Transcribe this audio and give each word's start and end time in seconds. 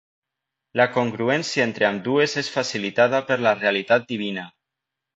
La 0.81 0.87
congruència 0.95 1.67
entre 1.69 1.87
ambdues 1.91 2.35
és 2.45 2.51
facilitada 2.57 3.23
per 3.31 3.41
la 3.49 3.57
realitat 3.63 4.13
divina. 4.17 4.51